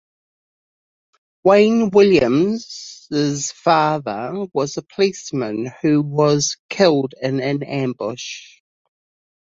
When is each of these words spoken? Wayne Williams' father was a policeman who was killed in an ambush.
Wayne 1.43 1.91
Williams' 1.91 3.51
father 3.51 4.47
was 4.51 4.75
a 4.77 4.81
policeman 4.81 5.71
who 5.83 6.01
was 6.01 6.57
killed 6.69 7.13
in 7.21 7.39
an 7.39 7.61
ambush. 7.61 8.61